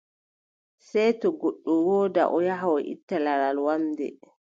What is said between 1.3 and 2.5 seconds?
goɗɗo woodaa, o